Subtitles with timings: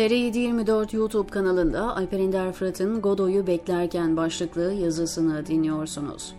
[0.00, 6.34] TR724 YouTube kanalında Alper Ender Fırat'ın Godoy'u beklerken başlıklı yazısını dinliyorsunuz.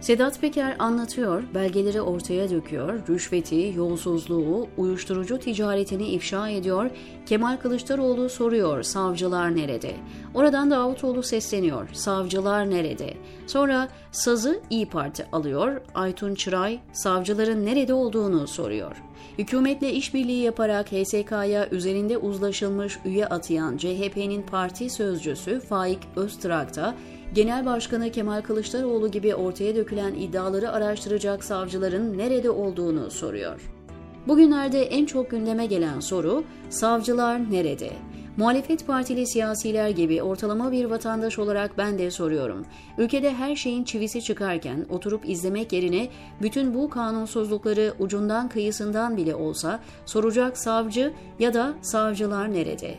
[0.00, 6.90] Sedat Peker anlatıyor, belgeleri ortaya döküyor, rüşveti, yolsuzluğu, uyuşturucu ticaretini ifşa ediyor,
[7.26, 9.96] Kemal Kılıçdaroğlu soruyor, savcılar nerede?
[10.34, 13.14] Oradan Davutoğlu sesleniyor, savcılar nerede?
[13.46, 18.96] Sonra sazı İyi Parti alıyor, Aytun Çıray, savcıların nerede olduğunu soruyor.
[19.38, 26.94] Hükümetle işbirliği yaparak HSK'ya üzerinde uzlaşılmış üye atayan CHP'nin parti sözcüsü Faik Öztrak da
[27.34, 33.60] Genel Başkanı Kemal Kılıçdaroğlu gibi ortaya dökülen iddiaları araştıracak savcıların nerede olduğunu soruyor.
[34.28, 37.90] Bugünlerde en çok gündeme gelen soru savcılar nerede?
[38.36, 42.66] Muhalefet partili siyasiler gibi ortalama bir vatandaş olarak ben de soruyorum.
[42.98, 46.08] Ülkede her şeyin çivisi çıkarken oturup izlemek yerine
[46.42, 52.94] bütün bu kanunsuzlukları ucundan kıyısından bile olsa soracak savcı ya da savcılar nerede?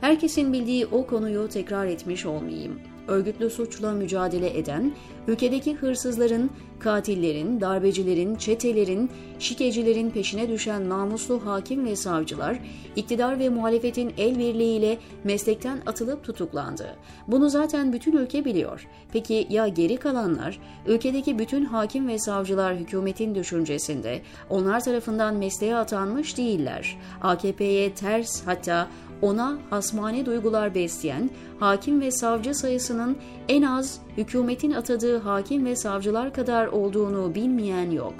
[0.00, 4.92] Herkesin bildiği o konuyu tekrar etmiş olmayayım örgütlü suçla mücadele eden,
[5.30, 12.58] ülkedeki hırsızların, katillerin, darbecilerin, çetelerin, şikecilerin peşine düşen namuslu hakim ve savcılar,
[12.96, 16.96] iktidar ve muhalefetin el birliğiyle meslekten atılıp tutuklandı.
[17.26, 18.86] Bunu zaten bütün ülke biliyor.
[19.12, 20.58] Peki ya geri kalanlar?
[20.86, 26.98] Ülkedeki bütün hakim ve savcılar hükümetin düşüncesinde onlar tarafından mesleğe atanmış değiller.
[27.22, 28.88] AKP'ye ters hatta
[29.22, 33.16] ona hasmane duygular besleyen hakim ve savcı sayısının
[33.48, 38.14] en az hükümetin atadığı hakim ve savcılar kadar olduğunu bilmeyen yok.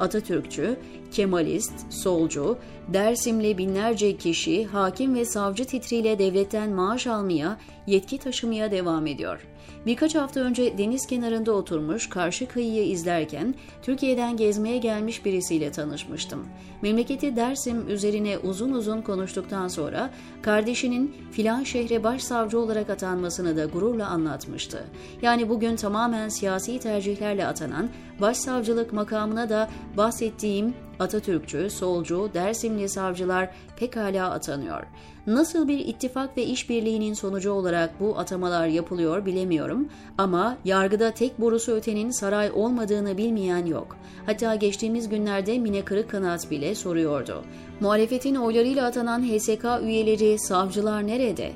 [0.00, 0.76] Atatürkçü,
[1.10, 9.06] Kemalist, solcu, Dersimli binlerce kişi hakim ve savcı titriyle devletten maaş almaya, yetki taşımaya devam
[9.06, 9.40] ediyor.
[9.86, 16.46] Birkaç hafta önce deniz kenarında oturmuş karşı kıyıyı izlerken Türkiye'den gezmeye gelmiş birisiyle tanışmıştım.
[16.82, 20.10] Memleketi Dersim üzerine uzun uzun konuştuktan sonra
[20.42, 24.84] kardeşinin filan şehre başsavcı olarak atanmasını da gururla anlatmıştı.
[25.22, 27.88] Yani bugün tamamen siyasi tercihlerle atanan
[28.20, 34.82] başsavcılık makamına da bahsettiğim Atatürkçü, solcu, Dersimli savcılar pekala atanıyor.
[35.26, 41.72] Nasıl bir ittifak ve işbirliğinin sonucu olarak bu atamalar yapılıyor bilemiyorum ama yargıda tek borusu
[41.72, 43.96] ötenin saray olmadığını bilmeyen yok.
[44.26, 47.44] Hatta geçtiğimiz günlerde Mine Kırıkkanaat bile soruyordu.
[47.80, 51.52] Muhalefetin oylarıyla atanan HSK üyeleri savcılar nerede?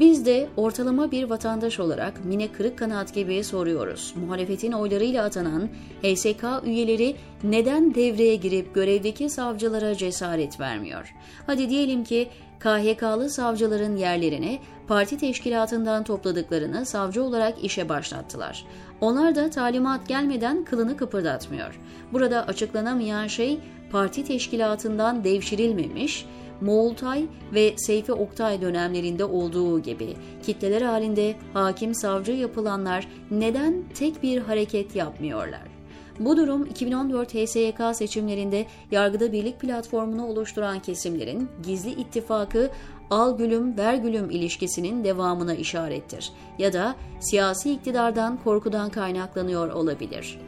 [0.00, 4.14] Biz de ortalama bir vatandaş olarak Mine Kırık Kanaat gibi soruyoruz.
[4.16, 5.68] Muhalefetin oylarıyla atanan
[6.02, 11.14] HSK üyeleri neden devreye girip görevdeki savcılara cesaret vermiyor?
[11.46, 12.28] Hadi diyelim ki
[12.60, 14.58] KHK'lı savcıların yerlerine
[14.88, 18.64] parti teşkilatından topladıklarını savcı olarak işe başlattılar.
[19.00, 21.80] Onlar da talimat gelmeden kılını kıpırdatmıyor.
[22.12, 23.58] Burada açıklanamayan şey
[23.92, 26.26] parti teşkilatından devşirilmemiş,
[26.60, 34.40] Moğultay ve Seyfi Oktay dönemlerinde olduğu gibi kitleler halinde hakim savcı yapılanlar neden tek bir
[34.40, 35.75] hareket yapmıyorlar?
[36.20, 42.70] Bu durum 2014 HSYK seçimlerinde yargıda birlik platformunu oluşturan kesimlerin gizli ittifakı
[43.10, 50.38] al gülüm ver gülüm ilişkisinin devamına işarettir ya da siyasi iktidardan korkudan kaynaklanıyor olabilir.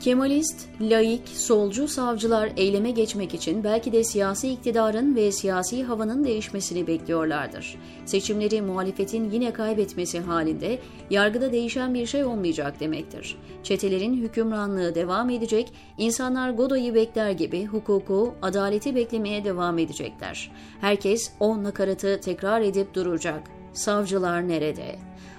[0.00, 6.86] Kemalist, laik, solcu savcılar eyleme geçmek için belki de siyasi iktidarın ve siyasi havanın değişmesini
[6.86, 7.78] bekliyorlardır.
[8.04, 10.78] Seçimleri muhalefetin yine kaybetmesi halinde
[11.10, 13.36] yargıda değişen bir şey olmayacak demektir.
[13.62, 20.52] Çetelerin hükümranlığı devam edecek, insanlar Godoy'u bekler gibi hukuku, adaleti beklemeye devam edecekler.
[20.80, 23.42] Herkes o nakaratı tekrar edip duracak.
[23.72, 24.96] Savcılar nerede?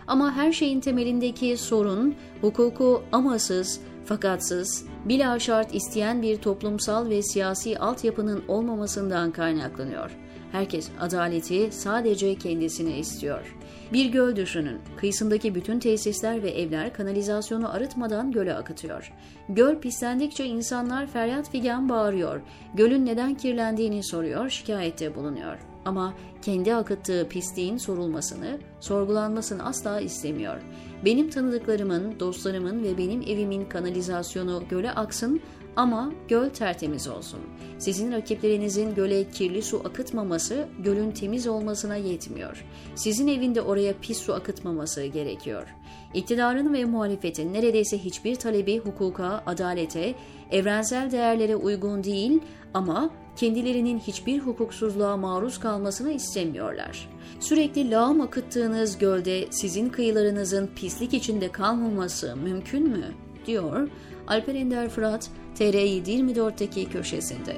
[0.07, 7.79] Ama her şeyin temelindeki sorun hukuku amasız, Fakatsız, bila şart isteyen bir toplumsal ve siyasi
[7.79, 10.11] altyapının olmamasından kaynaklanıyor.
[10.51, 13.55] Herkes adaleti sadece kendisine istiyor.
[13.93, 14.79] Bir göl düşünün.
[14.97, 19.13] Kıyısındaki bütün tesisler ve evler kanalizasyonu arıtmadan göle akıtıyor.
[19.49, 22.41] Göl pislendikçe insanlar feryat figan bağırıyor.
[22.73, 30.61] Gölün neden kirlendiğini soruyor, şikayette bulunuyor ama kendi akıttığı pisliğin sorulmasını, sorgulanmasını asla istemiyor.
[31.05, 35.41] Benim tanıdıklarımın, dostlarımın ve benim evimin kanalizasyonu göle aksın
[35.75, 37.39] ama göl tertemiz olsun.
[37.77, 42.65] Sizin rakiplerinizin göle kirli su akıtmaması gölün temiz olmasına yetmiyor.
[42.95, 45.67] Sizin evinde oraya pis su akıtmaması gerekiyor.
[46.13, 50.15] İktidarın ve muhalefetin neredeyse hiçbir talebi hukuka, adalete,
[50.51, 52.39] evrensel değerlere uygun değil
[52.73, 57.09] ama kendilerinin hiçbir hukuksuzluğa maruz kalmasını istemiyorlar.
[57.39, 63.30] Sürekli lağım akıttığınız gölde sizin kıyılarınızın pislik içinde kalmaması mümkün mü?
[63.45, 63.89] Diyor
[64.27, 65.29] Alper Ender Fırat
[65.59, 67.55] TR724'teki köşesinde.